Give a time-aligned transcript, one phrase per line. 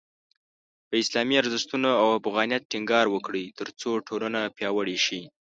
[0.87, 5.21] په اسلامي ارزښتونو او افغانیت ټینګار وکړئ، ترڅو ټولنه پیاوړې شي.